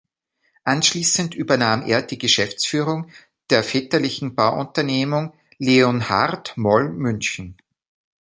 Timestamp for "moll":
6.57-6.89